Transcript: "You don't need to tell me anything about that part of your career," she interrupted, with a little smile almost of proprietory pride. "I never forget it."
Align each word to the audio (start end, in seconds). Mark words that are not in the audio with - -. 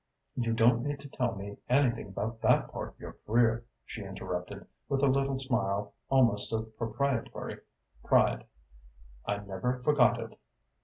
"You 0.35 0.53
don't 0.53 0.81
need 0.81 0.99
to 1.01 1.07
tell 1.09 1.35
me 1.35 1.57
anything 1.69 2.07
about 2.07 2.41
that 2.41 2.71
part 2.71 2.87
of 2.89 2.99
your 2.99 3.17
career," 3.27 3.65
she 3.85 4.01
interrupted, 4.03 4.65
with 4.89 5.03
a 5.03 5.07
little 5.07 5.37
smile 5.37 5.93
almost 6.09 6.51
of 6.51 6.75
proprietory 6.75 7.59
pride. 8.03 8.45
"I 9.27 9.37
never 9.37 9.83
forget 9.83 10.17
it." 10.19 10.39